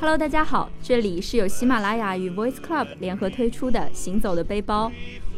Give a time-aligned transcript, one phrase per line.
[0.00, 4.88] Hello，大家好，这里是由喜马拉雅与 Voice Club 联合推出的《行走的背包》，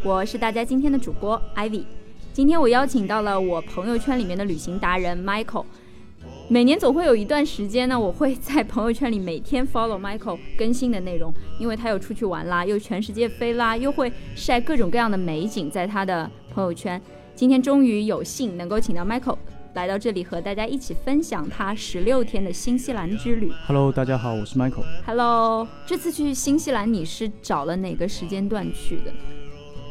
[0.03, 1.85] 我是大家今天的主播 Ivy。
[2.33, 5.67] 今天我邀请到了我朋友圈里面的旅行达人 Michael。
[6.49, 11.31] 每年总会有一段时间呢，我会在朋友圈里每天 follow Michael 更新的内容，
[11.61, 17.01] 因为他又出去玩啦，又全世界飞啦，又会晒各种各样的美景在他的朋友圈。
[17.35, 19.37] 今天终于有幸能够请到 Michael
[19.77, 23.53] 来到这里，和大家一起分享他十六天的新西兰之旅。
[23.67, 24.83] Hello，大家好，我是 Michael。
[25.05, 29.13] Hello，这次去新西兰你是找了哪个时间段去的？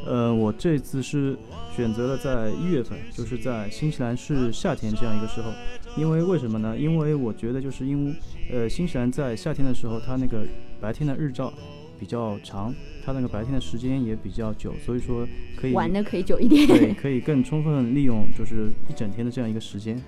[0.08, 1.38] 呃，我这次是
[1.75, 5.52] 选择了在一月份，就是在新西兰是夏天这样一个时候。
[5.95, 6.75] 因为为什么呢？
[6.75, 8.13] 因为我觉得就是因为
[8.52, 10.41] 呃，新西兰在夏天的时候，它那个
[10.81, 11.53] 白天的日照
[11.99, 12.73] 比较长，
[13.04, 16.67] 它那个白天的时间也比较久，所以说可以玩的可以久一点。
[16.67, 20.02] 对，可以更充分利用就是一整天的这样一个时间。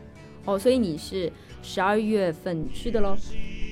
[0.46, 3.18] 哦，所以你是十二月份去的喽？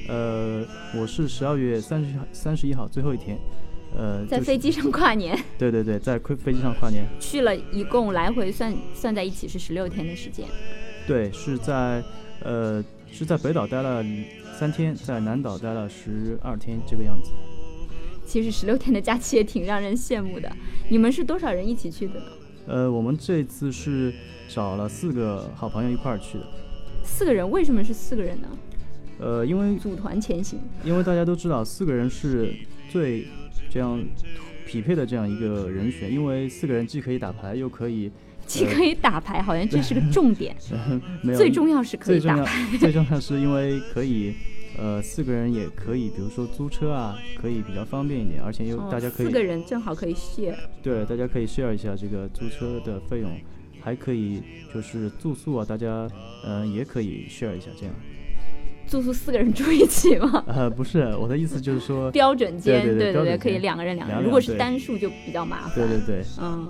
[0.08, 3.38] 呃，我是十二月三十三十一号最后一天，
[3.96, 7.08] 呃，在飞机上跨年， 对对对，在飞飞机上跨年。
[7.20, 10.46] 去了一共来回算算在一起是十六天的时间。
[11.08, 12.04] 对，是在
[12.44, 14.04] 呃是在北岛待了
[14.60, 17.32] 三天，在南岛待了十二天这个样子。
[18.26, 20.52] 其实十六天的假期也挺让人羡慕的。
[20.90, 22.26] 你们是多少人一起去的呢？
[22.68, 24.14] 呃，我们这次是
[24.48, 26.46] 找了四个好朋友一块儿去的。
[27.04, 28.48] 四个人，为什么是四个人呢？
[29.20, 30.60] 呃，因为组团前行。
[30.84, 32.54] 因为大家都知道，四个人是
[32.90, 33.28] 最
[33.70, 34.04] 这样
[34.66, 38.12] 匹配的这样一个人选，因为四个人既可以打牌，又可以
[38.48, 40.56] 既可以打牌，好像这是个重点。
[40.72, 42.78] 呃 没有最重要是可以打牌。
[42.78, 44.34] 最重要是因为可以。
[44.78, 50.56] 呃，四个人也可以，比如说租车啊，可以比较方便一点，而且又哦大家可以、四个人正好可以 share。
[50.82, 53.32] 对，大家可以 share 一下这个租车的费用，
[53.82, 54.42] 还可以
[54.74, 56.08] 就是住宿啊，大家
[56.46, 57.94] 嗯、呃也可以 share 一下这样。
[58.88, 60.44] 住宿四个人住一起吗？
[60.48, 64.24] 呃，不是，我的意思就是说，标准间，对对对可以两个人两个人。
[64.24, 65.88] 如果是单数就比较麻烦。
[65.88, 66.68] 对对对，嗯，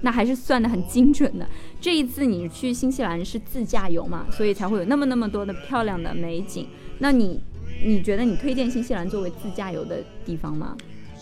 [0.00, 1.46] 那还是算的很精准的。
[1.78, 6.66] 这一次你去新西兰是自驾游嘛，所以才会有那么那么多的漂亮的美景。
[6.98, 7.40] 那你
[7.84, 10.76] 你觉得你推荐新西兰作为自驾游的地方吗？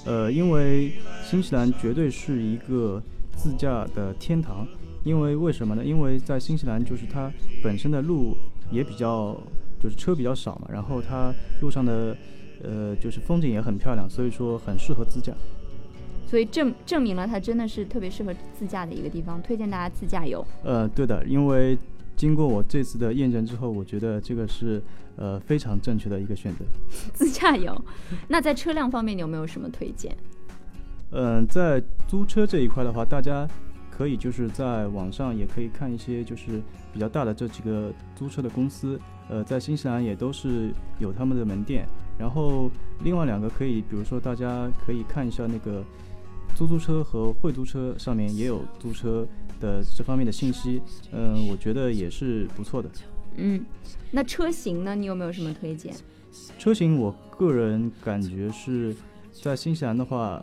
[0.07, 0.93] 呃，因为
[1.25, 3.03] 新西兰绝对是一个
[3.37, 4.67] 自驾的天堂，
[5.05, 5.85] 因为为什么呢？
[5.85, 7.31] 因为在新西兰就是它
[7.63, 8.37] 本身的路
[8.71, 9.37] 也比较，
[9.79, 12.17] 就是车比较少嘛，然后它路上的
[12.63, 15.33] 呃就是风景也很漂亮，所以说很适合自驾。
[16.27, 20.47] 所以证证明了它真的是特别适合自驾的一个地方，推荐大家自驾游。
[20.63, 21.77] 呃，对的，因为
[22.21, 24.83] 经过我这次的验证之后，我觉得这个是
[25.17, 26.67] 呃非常正确的一个选择。
[27.15, 27.75] 自驾游，
[28.29, 30.15] 那在车辆方面你有没有什么推荐？
[31.13, 33.49] 嗯、在租车这一块的话，大家
[33.91, 36.61] 可以就是在网上也可以看一些就是
[36.93, 39.01] 比较大的这几个租车的公司，
[39.31, 41.89] 呃，在新西兰也都是有他们的门店。
[42.19, 42.71] 然后
[43.03, 45.83] 另外两个可以，比如说大家可以看一下那个
[46.55, 49.27] 租租车和会租车上面也有租车
[49.61, 50.81] 的这方面的信息，
[51.13, 52.91] 嗯、我觉得也是不错的。
[53.37, 53.65] 嗯，
[54.11, 54.95] 那车型呢？
[54.95, 55.95] 你有没有什么推荐？
[56.59, 58.95] 车型，我个人感觉是
[59.33, 60.43] 在新西兰的话，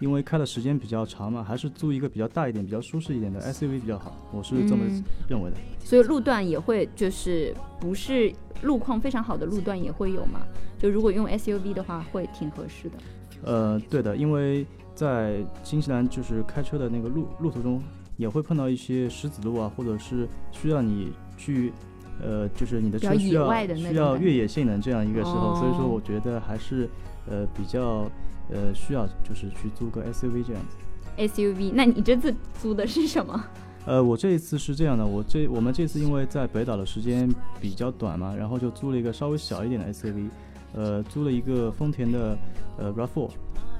[0.00, 5.56] 因为开的时间比较长嘛，还是租一个比较大一点、比较舒适一点的 SUV 比较好，我是这么嗯认为的。
[5.82, 8.32] 所以路段也会就是不是
[8.62, 10.40] 路况非常好的路段也会有嘛？
[10.78, 12.96] 就如果用 SUV 的话，会挺合适的。
[13.44, 17.82] 呃，对的，因为在新西兰就是开车的那个路路途中，
[18.16, 21.72] 也会碰到一些石子路啊，或者是需要你去。
[22.18, 26.88] 呃，就是你的车需要需要越野性能这样一个时候，所以说哦我觉得还是
[27.28, 28.10] 呃比较
[28.48, 30.78] 呃需要就是去租个 SUV 这样子。
[31.18, 33.44] SUV，那你这次租的是什么？
[33.84, 40.30] 呃，我这一次是这样的，我这我们这次因为在北岛的时间比较短嘛，然后就租了一个稍微小一点的 SUV，
[40.72, 42.38] 呃，租了一个丰田的
[42.78, 43.28] 呃 RAV4，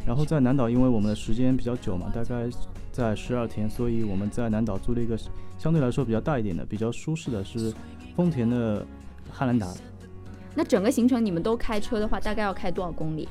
[0.06, 2.50] 然后在南岛因为我们的时间比较久嘛，大概
[2.96, 5.18] 在十二天，所以我们在南岛租了一个
[5.58, 7.70] 相对来说比较大一点的、比较舒适的是
[8.16, 8.86] 丰田的
[9.30, 9.68] 汉兰达。
[10.54, 13.28] 那整个行程你们都开车的话，大概要开多少公里？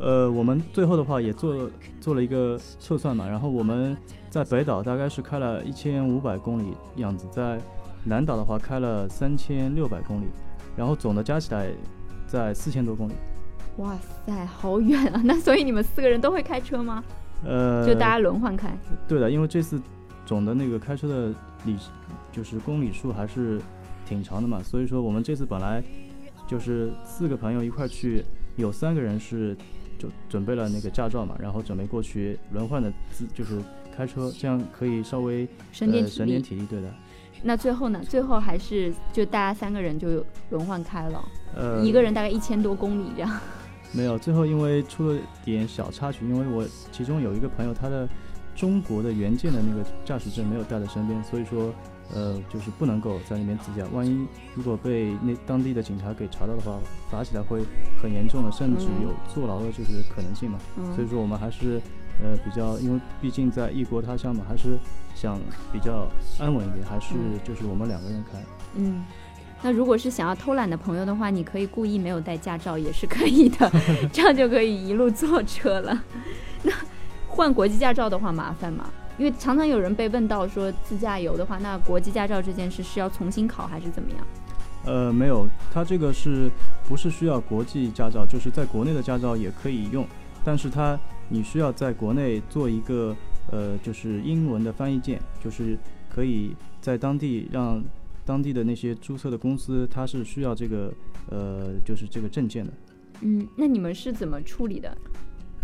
[0.00, 3.94] 呃，我们最后的话也做做了一个测算嘛，然后我们
[4.30, 7.60] 在北岛大概是开了一千五百公里样子，在
[8.02, 10.24] 南岛的话开了三千六百公里，
[10.74, 11.68] 然后总的加起来
[12.26, 13.12] 在四千多公里。
[13.76, 13.94] 哇
[14.24, 15.20] 塞，好远啊！
[15.22, 17.04] 那所以你们四个人都会开车吗？
[17.44, 18.70] 呃，就大家轮换开。
[19.08, 19.80] 对的，因为这次
[20.26, 21.34] 总的那个开车的
[21.64, 21.76] 里
[22.30, 23.60] 就是公里数还是
[24.06, 25.82] 挺长的嘛，所以说我们这次本来
[26.46, 28.24] 就是四个朋友一块去，
[28.56, 29.56] 有三个人是
[29.98, 33.60] 就准备了那个驾照嘛，然后准备过去轮换的自就是
[33.96, 36.88] 开车，这样可以稍微省点体力呃省点体力，对的。
[37.42, 38.02] 那最后呢？
[38.06, 41.24] 最后还是就大家三个人就轮换开了，
[41.56, 43.30] 呃，一个人大概一千多公里这样。
[43.92, 48.08] 没有，最后因为出了点小插曲，因为我其中有一个朋友他的
[48.54, 51.72] 中国的原件的那个驾驶证没有带在身边，所以说
[52.14, 56.78] 呃就是不能够在那边自驾，万一如果被那当地的警察给查到的话，
[57.10, 57.62] 罚起来会
[58.00, 60.58] 很严重的，甚至嗯有坐牢的就是可能性嘛。
[60.94, 61.80] 所以嗯，说我们还是
[62.22, 64.78] 呃比较，因为毕竟在异国他乡嘛，还是
[65.14, 65.38] 想
[65.72, 66.06] 比较
[66.38, 68.38] 安稳一点，还是嗯就是我们两个人开。
[68.76, 69.04] 嗯。
[69.62, 73.70] 那如果是想要偷懒的朋友的话，你可以故意没有带驾照也是可以的，
[74.12, 76.02] 这样就可以一路坐车了。
[76.62, 76.72] 那
[77.28, 78.90] 换国际驾照的话麻烦吗？
[79.18, 84.26] 因为常常有人被问到说自驾游的话，那国际驾照这件事是要重新考还是怎么样？
[84.86, 86.50] 呃，没有，它这个是
[86.88, 88.24] 不是需要国际驾照？
[88.24, 90.06] 就是在国内的驾照也可以用，
[90.42, 90.98] 但是它
[91.28, 93.14] 你需要在国内做一个
[93.50, 95.76] 呃，就是英文的翻译件，就是
[96.08, 97.82] 可以在当地让
[98.30, 100.94] 当地的那些注册的公司，它是需要这个
[101.30, 102.72] 呃，就是这个证件的。
[103.22, 104.96] 嗯，那你们是怎么处理的？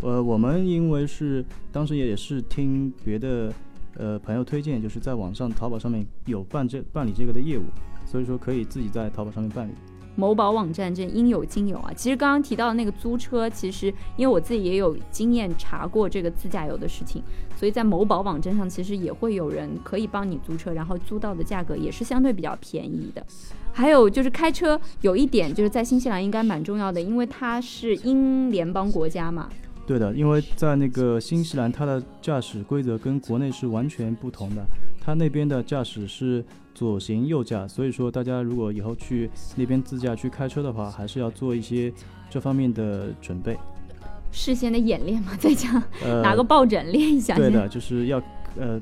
[0.02, 3.52] 呃，我们因为是当时也是听别的
[3.94, 7.62] 呃朋友推荐，就是在网上淘宝上面有办这办理这个的业务，
[8.04, 9.72] 所以说可以自己在淘宝上面办理。
[10.16, 11.92] 某宝网站这应有尽有啊。
[11.94, 13.86] 其实刚刚提到的那个租车，其实
[14.16, 17.22] 因为我自己也有经验查过这个自驾游的事情，
[17.56, 23.24] 所以在某宝网站上其实也会有人可以帮你租车，然后租到的价格也是相对比较便宜的。
[23.72, 29.50] 还有就是开车有一点就是在新西兰应该蛮重要的，因为它是英联邦国家嘛。
[29.86, 34.66] 对的，因为在那个新西兰，它的驾驶规则跟国内是完全不同的。
[35.06, 36.44] 它那边的驾驶是
[36.74, 41.92] 左行右驾，所以说大家如果以后去那边自驾去开车的话，还是要做一些
[42.28, 43.56] 这方面的准备。
[44.32, 47.36] 事先的演练嘛，在家呃，拿个抱枕练一下。
[47.36, 48.20] 对的，就是要
[48.58, 48.80] 呃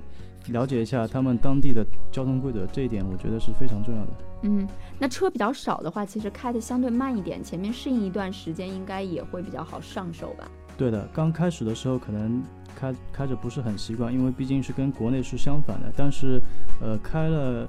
[0.48, 4.10] 了解一下他们当地的交通规则，这一点我觉得是非常重要的。
[4.44, 4.66] 嗯，
[4.98, 10.50] 那车比较少的话，其实开的相对慢一点，前面适应一段时间，应该也会比较好上手吧。
[10.78, 12.42] 对的，刚开始的时候可能
[12.74, 15.92] 开开着不是很习惯，因为毕竟是跟国内是相反的。
[15.96, 16.40] 但是，
[16.80, 17.66] 呃，开了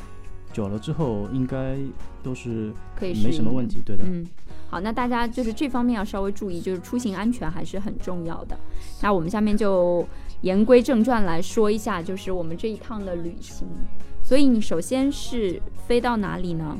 [0.52, 1.78] 久了之后，应该
[2.24, 3.81] 都是可以没什么问题。
[3.86, 4.25] 对的，嗯，
[4.69, 8.57] 好，那大家就是这方面要稍微注意，就是出行安全还是很重要的。
[9.02, 10.07] 那我们下面就
[10.42, 13.68] 言归正传来说一下，就是我们这一趟的旅行。
[14.24, 16.78] 所以你首先是飞到哪里呢？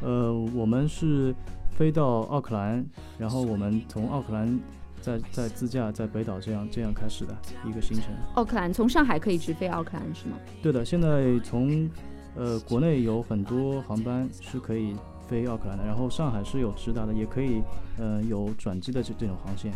[0.00, 1.34] 呃，我们是
[1.70, 2.84] 飞到奥克兰，
[3.18, 4.58] 然后我们从奥克兰
[5.02, 8.06] 再再自驾在北岛这样这样开始的一个行程。
[8.36, 10.38] 奥克兰，从上海可以直飞奥克兰是吗？
[10.62, 11.90] 对的，现在从
[12.36, 14.96] 呃国内有很多航班是可以
[15.28, 17.60] 飞奥克兰的，然后上海是有直达的，也可以
[17.98, 19.72] 呃有转机的这这种航线。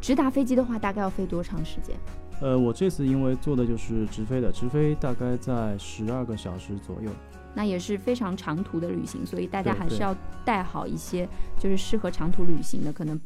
[0.00, 1.96] 直达飞机的话，大概要飞多长时间？
[2.40, 7.08] 呃，我这次因为坐的就是直飞的，直飞大概在十二个小时左右。
[7.54, 11.28] 那也是非常长途的旅行，所以大家还是要带好一些，
[11.58, 13.20] 就是适合长途旅行的，可能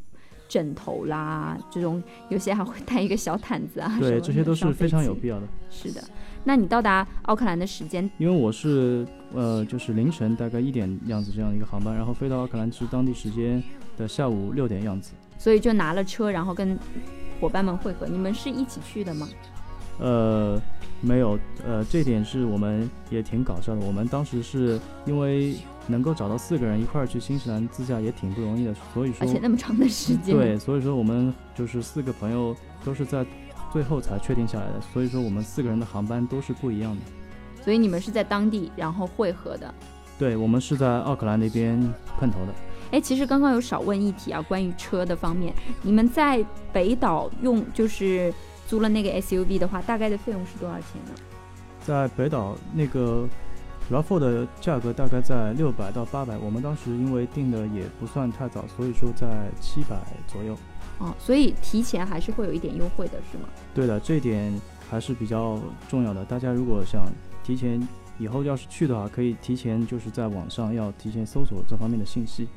[0.49, 5.47] 枕头啦，这种有些还会带一个小毯子啊，对，这些都是非常有必要的。
[5.71, 6.03] 是的，
[6.45, 13.63] 那你到达奥克兰的时间，因为我是呃就是凌晨大概一点样子这样一个航班，然后飞到奥克兰是当地时间
[13.97, 15.13] 的下午六点样子。
[15.39, 16.79] 所以就拿了车，然后跟
[17.41, 18.07] 伙伴们会合。
[18.07, 19.29] 你们是一起去的吗？
[19.99, 20.61] 呃，
[21.01, 23.81] 没有，呃，这点是我们也挺搞笑的。
[23.87, 25.57] 我们当时是因为
[25.87, 33.25] 能够找到四个人一块儿去新西兰自驾也挺不容易的，所以说而且那么长的时间，对，，所以说我们就是四个朋友都是在
[33.73, 37.03] 最后才确定下来的，所以说我们四个人的航班都是不一样的。
[37.63, 39.75] 所以你们是在当地然后会合的。
[40.19, 41.79] 对，我们是在奥克兰那边
[42.19, 42.55] 碰头的。
[42.93, 45.53] 哎，其实刚刚有少问一题啊，关于车的方面，
[45.83, 48.33] 你们在北岛用就是
[48.67, 51.13] 租了那个 SUV 的话，大概的费用是多少钱呢？
[51.85, 53.29] 在北岛那个
[53.91, 60.57] RAV4 的价格大概在六百到八百，我们当时因为定的也不算太早，所以说在七百左右。
[60.99, 63.49] 哦，所以提前还是会有一点优惠的，是吗？
[63.75, 64.53] 对的，这一点
[64.91, 66.25] 还是比较重要的。
[66.25, 67.05] 大家如果想
[67.45, 67.81] 提前
[68.19, 72.49] 以后要是去的话，可以提前就是在网上要提前搜索这方面的信息。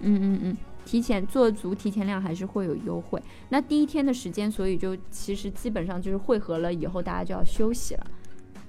[0.00, 3.22] 嗯嗯嗯，提前做足提前量还是会有优惠。
[3.48, 8.06] 那第一天的时间，所以就其实基本上就是汇合了以后，大家就要休息了。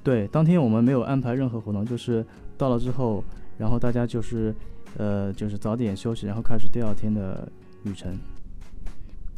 [0.05, 2.23] 对，当天我们没有安排任何活动，就是
[2.59, 3.23] 到了之后，
[3.57, 4.53] 然后大家就是
[4.99, 7.51] 呃就是早点休息，然后开始第二天的
[7.85, 8.15] 旅程。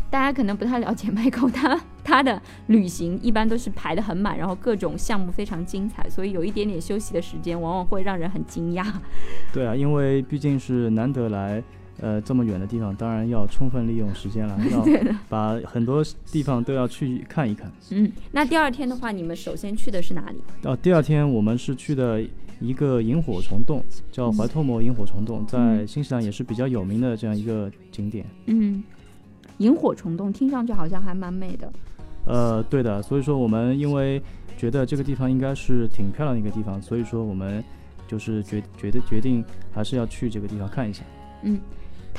[0.10, 8.86] 大家可能不太了解 Michael，他他的旅行一般都是排得很满，然后各种项目非常精彩，所以有一点点休息的时间，往往会让人很惊讶。
[9.54, 11.64] 对啊，因为毕竟是难得来
[12.00, 14.86] 呃这么远的地方，当然要充分利用时间了， 要
[15.28, 17.72] 把很多地方都要去看一看。
[17.92, 20.38] 嗯，那第二天的话，你们首先去的是哪里？
[20.64, 22.24] 哦第二天我们是去的
[22.60, 28.26] 一个萤火虫洞，叫怀托摩萤火虫洞，在嗯新西兰也是比较有名的这样一个景点。
[28.46, 28.84] 嗯，
[29.58, 31.72] 萤火虫洞听上去好像还蛮美的。
[32.26, 34.22] 呃，对的，所以说我们因为
[34.58, 37.64] 觉得这个地方应该是挺漂亮的一个地方，所以说我们
[38.08, 41.04] 就是决决定决定还是要去这个地方看一下。
[41.44, 41.60] 嗯，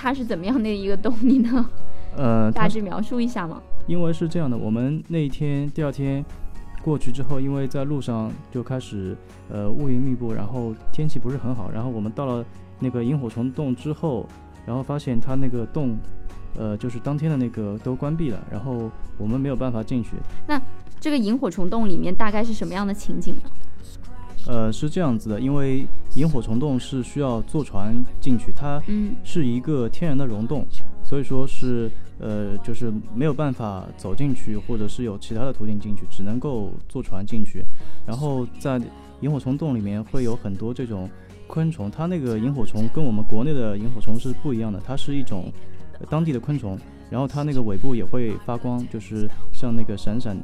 [0.00, 1.68] 它是怎么样的一个动力呢
[2.16, 3.60] 呃，大致描述一下吗？
[3.88, 6.24] 因为是这样的，我们那一天第二天
[6.84, 9.16] 过去之后，因为在路上就开始
[9.50, 12.44] 呃乌云密布，然后天气不是很好，然后我们到了
[12.78, 14.24] 那个萤火虫洞之后，
[14.64, 15.98] 然后发现它那个洞。
[16.56, 20.12] 呃，就是当天的那个都关闭了，然后我们没有办法进去。
[20.48, 20.60] 那
[20.98, 23.50] 这个萤火虫洞里面大概是什么样的情景呢？
[24.48, 30.66] 呃，是这样子的，因为萤火虫洞是需要坐船进去，它嗯是一个天然的溶洞，
[31.04, 37.62] 所以说是呃，就是没有办法走进去，或者是有其他的途径进去，只能够坐船进去。
[38.06, 38.80] 然后在
[39.20, 41.10] 萤火虫洞里面会有很多这种
[41.46, 45.52] 昆虫，它那个萤火虫跟我们国内的萤火虫是不一样的，它是一种、
[46.00, 46.78] 呃当地的昆虫，
[47.10, 50.34] 然后它那个尾部也会发光，就是像那个闪闪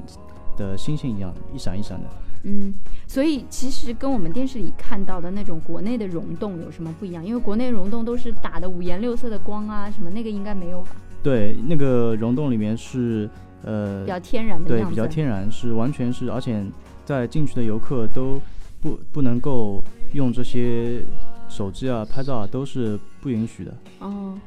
[0.58, 2.08] 的星星一样，一闪一闪的。
[2.44, 2.72] 嗯，
[3.06, 7.24] 所以其实跟我们电视里看到的那种国内的溶洞有什么不一样？
[7.24, 10.90] 因为国内溶洞都是打的五颜六色的光啊，什么那个应该没有吧？
[11.22, 13.28] 对，那个溶洞里面是
[13.62, 16.62] 呃比较天然的对，比较天然，是完全是，而且
[17.04, 18.38] 在进去的游客都
[18.80, 19.82] 不不能够
[20.12, 21.02] 用这些
[21.48, 23.74] 手机啊、拍照啊，都是不允许的。
[24.00, 24.38] 哦，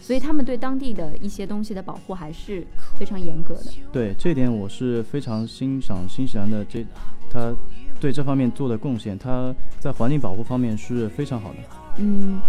[0.00, 2.66] 所以他们对当地的一些东西的保护还是
[2.98, 3.72] 非常严格的。
[3.92, 6.84] 对这点，我是非常欣赏新西兰的这
[7.30, 7.54] 他
[7.98, 11.58] 对这方面做的贡献，他在环境保护方面是非常好的。
[11.98, 12.40] 嗯，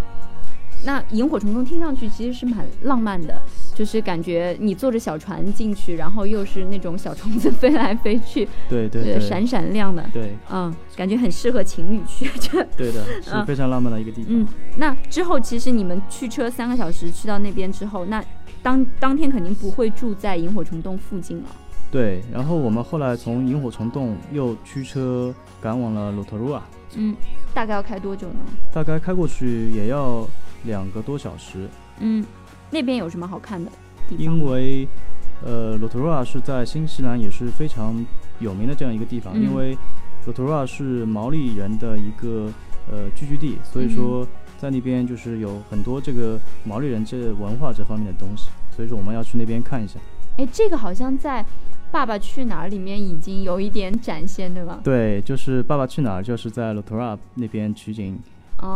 [0.85, 3.41] 那萤火虫洞听上去其实是蛮浪漫的，
[3.73, 12.29] 就是感觉你坐着小船进去，然后又是那种小虫子飞来飞去，呃，对对对，闪闪亮的，对嗯，感觉很适合情侣去。
[12.39, 14.25] 这 对的， 是嗯非常浪漫的一个地方。
[14.29, 18.23] 嗯，那之后其实你们驱车三个小时去到那边之后，那
[18.61, 21.45] 当当天肯定不会住在萤火虫洞附近了。
[21.91, 26.61] 对，然后我们后来从萤火虫洞又驱车赶往了鲁特鲁瓦，
[26.95, 27.15] 嗯，
[27.53, 28.39] 大概要开多久呢？
[28.73, 30.27] 大概开过去也要
[30.65, 31.67] 两个多小时。
[31.99, 32.25] 嗯，
[32.71, 33.71] 那边有什么好看的
[34.07, 34.19] 地方？
[34.19, 34.87] 因为
[35.43, 38.05] 呃，罗托罗瓦是在新西兰也是非常
[38.39, 39.77] 有名的这样一个地方，嗯因为
[40.25, 42.51] 罗托罗瓦是毛利人的一个
[42.91, 49.99] 呃聚居地，所以说在那边就是有很多这个毛利人这文化这方面的东西，所以说我们要去那边看一下。
[50.37, 51.43] 哎，这个好像在
[51.91, 54.79] 《爸爸去哪儿》里面已经有一点展现，对吧？
[54.83, 58.17] 对，就是《爸爸去哪儿》就是在罗托罗瓦那边取景，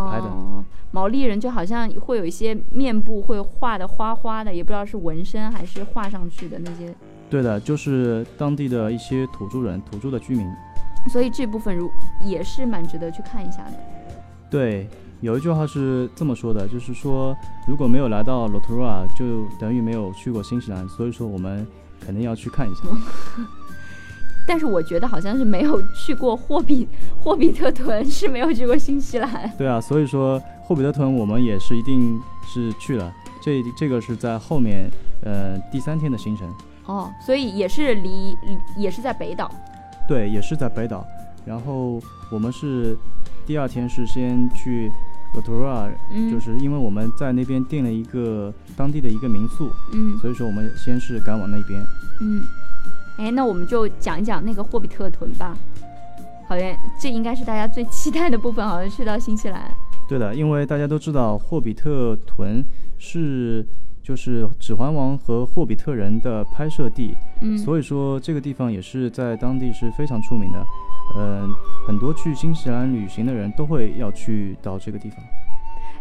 [0.10, 6.94] 拍的哦，毛利人就好像会有一些面部会画的花花的，也不知道是纹身还是画上去的那些，
[7.30, 10.48] 对的，就是当地的一些土著人、土著的居民。
[11.10, 11.90] 所以这部分如
[12.24, 13.72] 也是蛮值得去看一下的。
[14.50, 14.90] 对，
[15.22, 17.36] 有一句话是这么说的，就是说
[17.68, 21.66] 如果没有来到罗托罗瓦，就等于没有去过新西兰，所以说我们
[22.02, 22.84] 肯定要去看一下。
[24.50, 26.88] 但是我觉得好像是没有去过霍比
[27.22, 29.48] 霍比特屯，是没有去过新西兰。
[29.56, 32.20] 对啊，所以说霍比特屯我们也是一定
[32.52, 34.90] 是去了，这这个是在后面
[35.24, 36.52] 呃第三天的行程，
[36.88, 38.36] 哦，所以也是离
[38.76, 39.52] 也是在北岛。
[40.08, 41.06] 对，也是在北岛。
[41.46, 42.02] 然后
[42.32, 42.98] 我们是
[43.46, 44.92] 第二天是先去
[45.36, 51.80] 罗托罗瓦，嗯，就是因为我们在那边订了一个当地的一个民宿，嗯所以说我们先是赶往那边。
[52.22, 52.42] 嗯，
[53.20, 55.56] 哎，那我们就讲一讲那个霍比特屯吧。
[56.48, 59.72] 好像这应该是大家最期待的部分，好像去到新西兰。
[60.08, 62.64] 对的，因为大家都知道霍比特屯
[62.98, 63.64] 是
[64.02, 70.66] 就是《指环王》和霍比特人的拍摄地，嗯，所以说这个地方也是在当地是非常出名的。
[71.18, 71.54] 嗯、
[71.86, 75.20] 很多去新西兰旅行的人都会要去到这个地方。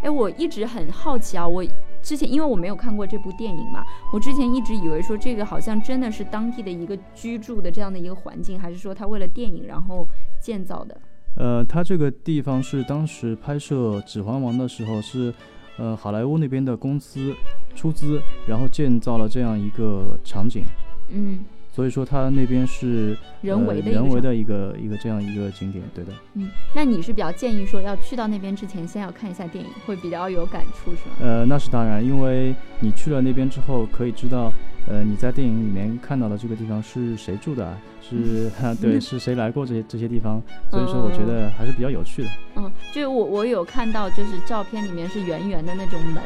[0.02, 1.62] 哎，我一直很好奇啊，我
[2.08, 3.84] 之前因为我没有看过这部电影嘛，
[4.14, 10.08] 我之前一直以为说这个好像真的是当地的一个居住的这样的一个环境，还是说他为了电影然后
[10.40, 10.98] 建造的？
[11.36, 15.34] 呃，它这个地方是当时拍摄《指环王》的时候是，
[15.76, 17.34] 呃，好莱坞那边的公司
[17.74, 20.64] 出资，然后建造了这样一个场景，
[21.10, 21.40] 嗯，
[21.78, 26.10] 所以说它那边是人为的人为的一个一个这样一个景点，对的。
[26.34, 31.14] 嗯，那你是比较建议说要去到那边之前先要看一下电影，会比较有感触是吗？
[31.20, 34.52] 呃，那是当然，因为你去了那边之后，可以知道，
[34.88, 38.50] 呃，你在电影里面看到的这个地方是谁住的啊，是、
[38.82, 40.42] 对，是谁来过这些这些地方，
[40.72, 42.28] 所以说我觉得还是比较有趣的。
[42.56, 46.20] 嗯，就是我我有看到就是照片里面是圆圆的那种门，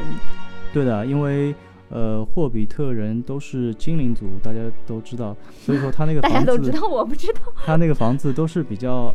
[0.72, 1.54] 对的，因为
[1.92, 7.40] 呃，霍比特人都是精灵族，大家都知道，所以说他那个 大家，都知道，我不知道。
[7.66, 9.14] 他那个房子都是比较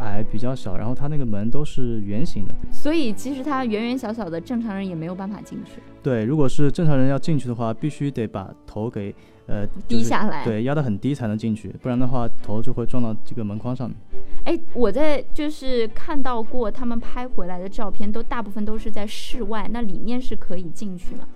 [0.00, 2.54] 矮、比较小，然后他那个门都是圆形的。
[2.72, 9.14] 所以其实它圆圆小小的，正常人也没有办法进去，对，如果是正常人要进去的话，必须得把头给
[9.46, 10.44] 呃就是低下来。
[10.44, 13.96] 对，压得很低才能进去，不然的话头就会撞到这个门框上面。
[14.44, 21.26] 哎，我在就是看到过他们拍回来的照片，都大部分都是在室外，那里面是可以进去吗？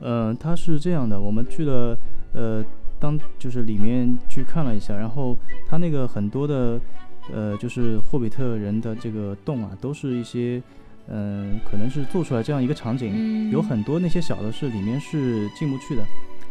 [0.00, 1.98] 嗯、它是这样的，我们去了，
[2.32, 2.64] 呃，
[3.00, 5.36] 当就是里面去看了一下，然后
[5.68, 6.80] 它那个很多的，
[7.32, 10.62] 呃，就是霍比特人的这个洞啊，都是一些，
[11.08, 16.02] 嗯、可能是做出来这样一个场景，嗯，有很多那些小的是里面是进不去的，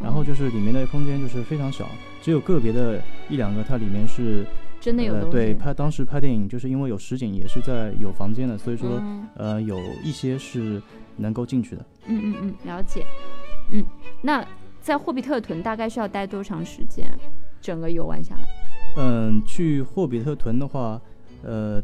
[0.01, 1.87] 然后就是里面的空间就是非常小，
[2.21, 5.31] 只有个别的一两个它里面是，呃，真的有东西。
[5.31, 10.81] 对，拍当时拍电影就是因为有实景，也是在有房间的，所以说，嗯呃，有一些是
[11.17, 11.85] 能够进去的。
[12.05, 13.05] 嗯嗯嗯，了解。
[13.71, 13.83] 嗯，
[14.21, 14.45] 那
[14.79, 17.05] 在霍比特屯大概需要待多长时间？
[17.59, 18.41] 整个游玩下来？
[18.97, 21.01] 嗯，去霍比特屯的话，
[21.43, 21.81] 呃，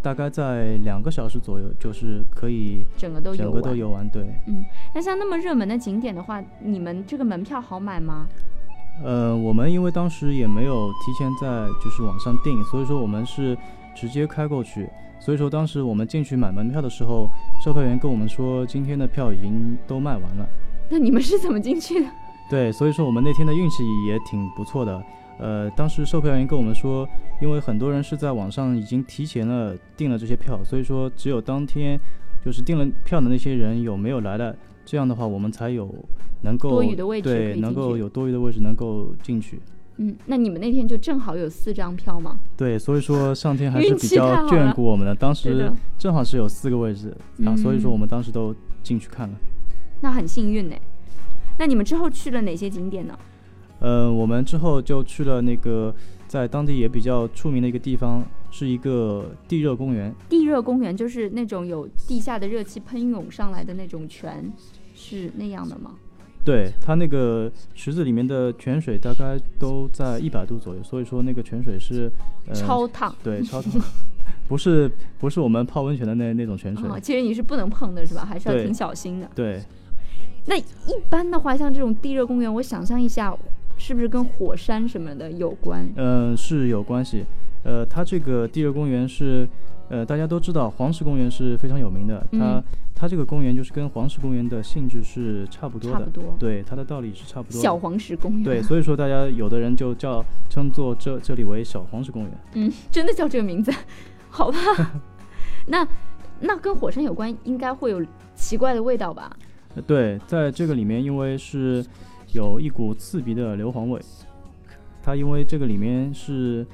[0.00, 3.60] 大概在两个小时左右，就是可以整个都游整玩。
[3.60, 4.08] 个都游完。
[4.10, 4.26] 对，
[4.94, 8.28] 那像那么热门的景点的话，你们这个门票好买吗？
[9.02, 13.56] 呃，我们因为当时也没有提前在就是网上订，所以说我们是
[13.94, 14.88] 直接开过去。
[15.20, 17.28] 所以说当时我们进去买门票的时候，
[17.64, 20.46] 售票员跟我们说今天的票已经都卖完了。
[20.90, 22.10] 那你们是怎么进去的？
[22.50, 25.02] 对，所以说我们那天的运气也挺不错的。
[25.38, 27.08] 呃，当时售票员跟我们说，
[27.40, 31.98] 因为很多人是在网上已经提前了订了这些票，所以说只有当天
[32.44, 35.92] 就是订了票的那些人有没有来了，这样的话我们才有
[36.42, 39.60] 能够多余的位置对，能够有多余的位置能够进去。
[39.96, 42.40] 嗯，那你们那天就正好有四张票吗？
[42.56, 49.34] 对，所以说上天还是比较眷顾我们的，当时正好是有四个位置，然后所以说嗯我们当时都进去看了。
[50.00, 50.74] 那很幸运呢。
[51.58, 53.16] 那你们之后去了哪些景点呢？
[53.78, 55.94] 呃，我们之后就去了那个
[56.26, 60.12] 在当地也比较出名的一个地方，是一个地热公园。
[60.28, 64.52] 地热公园就是那种有地下的热气喷涌上来的那种泉，
[64.94, 65.92] 是那样的吗？
[66.44, 72.10] 对，它那个池子里面的泉水大概都在一百度左右，所以说那个泉水是
[72.46, 73.14] 呃超烫。
[73.22, 73.72] 对超烫，
[74.46, 76.86] 不是不是我们泡温泉的那那种泉水。
[76.88, 78.26] 哦，其实你是不能碰的，是吧？
[78.26, 79.30] 还是要挺小心的。
[79.34, 79.62] 对，
[80.46, 83.34] 那一般的话，像这种地热公园，我想象一下，
[83.78, 85.90] 是不是跟火山什么的有关？
[85.96, 87.24] 嗯、是有关系。
[87.62, 89.48] 呃，它这个地热公园是，
[89.88, 92.64] 呃，大家都知道黄石公园是非常有名的，它、嗯
[92.96, 96.36] 它这个公园就是跟黄石公园的性质是差不多的，差不多。
[96.38, 97.60] 对，它的道理是差不多的。
[97.60, 98.44] 小黄石公园。
[98.44, 102.32] 对，所以说大家有的人就叫称作这这里为小黄石公园。
[102.54, 103.72] 嗯，真的叫这个名字，
[104.30, 104.58] 好吧？
[105.66, 105.86] 那
[106.40, 108.00] 那跟火山有关，应该会有
[108.36, 109.36] 奇怪的味道吧？
[109.74, 111.84] 呃对，在这个里面，因为是
[112.32, 114.00] 有一股刺鼻的硫磺味，
[115.02, 116.64] 它因为这个里面是，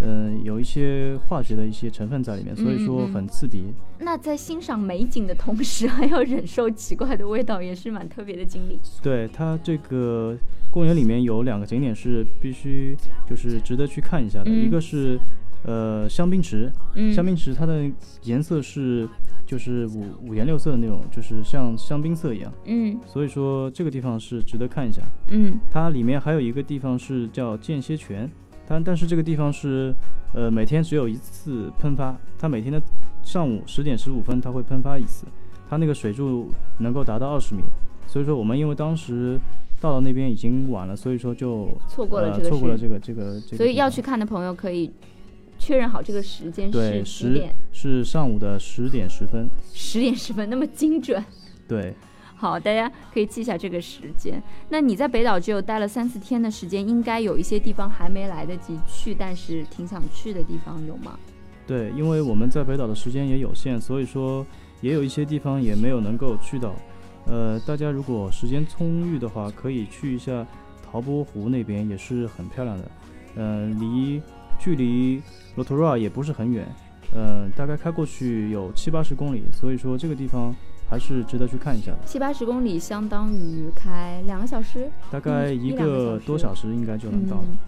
[0.00, 3.64] 嗯、有一些化学的一些成分在里面，所以说很刺鼻。
[3.98, 8.78] 那在欣赏美景的同时，还要忍受奇怪的味道，也是蛮特别的经历。
[9.02, 10.36] 对，它这个
[10.70, 14.66] 公园里面有两个景点是必须就是值得去看一下的，嗯。
[14.66, 15.18] 一个是
[15.64, 17.90] 呃香槟池，嗯，香槟池它的
[18.24, 19.08] 颜色是
[19.46, 23.00] 就是五五颜六色的那种，就是像香槟色一样，嗯。
[23.06, 25.00] 所以说这个地方是值得看一下。
[25.30, 25.58] 嗯。
[25.70, 28.30] 它里面还有一个地方是叫间歇泉，
[28.68, 29.94] 但但是这个地方是
[30.32, 32.80] 呃每天只有一次喷发，它每天的
[33.22, 35.26] 上午十点十五分它会喷发一次，
[35.68, 37.62] 它那个水柱能够达到二十米，
[38.06, 39.38] 所以说我们因为当时
[39.80, 44.00] 到了那边已经晚了，所以说就错过了这个呃错过了这个这个这个，所以要去。
[44.00, 44.92] 看的朋友可以
[45.58, 51.20] 确认好这个时间是几点，是上午的十点十分，十点十分，那么精准。
[51.66, 51.92] 对，
[52.36, 54.42] 好，大家可以记下这个时间。
[54.68, 61.18] 那你在北岛只有待了三四天的时间，应该有一些地方还没来得及去，但是挺想去的地方有吗？
[61.66, 64.46] 对，因为我们在北岛的时间也有限，所以说
[64.82, 66.74] 也有一些地方也没有能够去到。
[67.26, 70.46] 呃，大家如果时间充裕的话，可以去一下
[70.84, 72.90] 陶波湖那边，也是很漂亮的。
[73.34, 74.22] 嗯、离
[74.58, 75.20] 距离
[75.56, 76.66] 罗托拉也不是很远，
[77.14, 80.54] 嗯、大概开过去有七八十公里，所以说这个地方
[80.88, 81.98] 还是值得去看一下的。
[82.06, 87.44] 七八十公里相当于开两个小时，大概一一个多小时应该就能到了。
[87.50, 87.58] 嗯。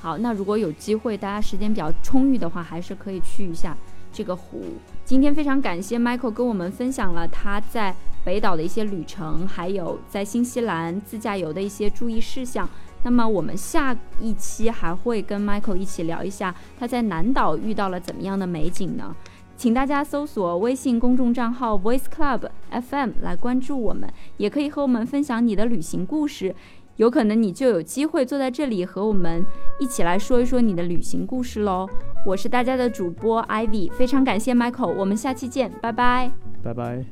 [0.00, 3.76] 好，那如果有机会，大家时间比较充裕的话，还是可以去一下
[4.12, 4.62] 这个湖。
[5.04, 12.68] 今天非常感谢 Michael 跟我们分享了他在北岛的一些旅程，还有在新西兰自驾游的一些注意事项。
[13.02, 19.14] 那么我们下一期还会跟 Michael 一起聊一下他在南岛遇到了怎么样的美景呢？
[19.56, 26.54] 请大家搜索微信公众账号 Voice Club FM 来关注我们，也可以和我们分享你的旅行故事。
[26.96, 29.44] 有可能你就有机会坐在这里和我们
[29.78, 31.86] 一起来说一说你的旅行故事喽。
[32.24, 36.30] 我是大家的主播 Ivy，非常感谢 Michael，我们下期见，拜拜。
[36.62, 37.04] 拜拜。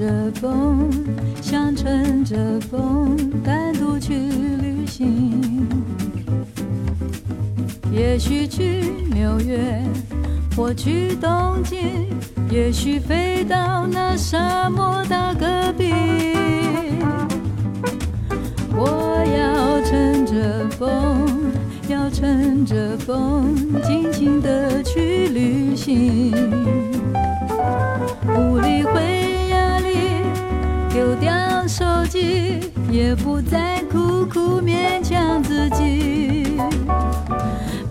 [0.00, 0.90] 着风，
[1.42, 5.68] 想乘着风，单独去旅行。
[7.92, 8.82] 也许去
[9.12, 9.84] 纽约，
[10.56, 12.06] 或去东京，
[12.50, 15.92] 也许飞到那沙漠大戈壁。
[18.74, 21.28] 我要乘着风，
[21.88, 26.89] 要乘着风，尽情的去旅行。
[32.10, 32.58] 己，
[32.90, 36.58] 也不再苦苦勉强自己。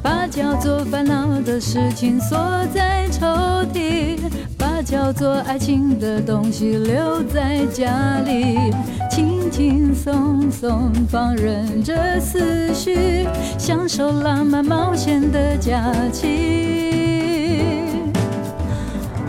[0.04, 2.38] 把叫做烦恼的事情锁
[2.74, 3.26] 在抽
[3.74, 4.20] 屉，
[4.58, 8.58] 把叫做爱情的东西留在家里，
[9.10, 13.26] 轻轻松松放任着思绪，
[13.58, 16.68] 享受浪漫冒险的假期。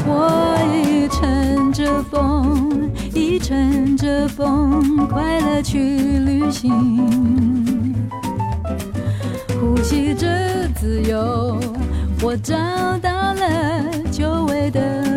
[0.07, 2.90] 我已乘着风，
[3.38, 7.06] 乘着风，快乐去旅行。
[9.60, 10.28] 呼吸着
[10.74, 11.58] 自由，
[12.22, 12.54] 我找
[12.98, 15.09] 到了久违的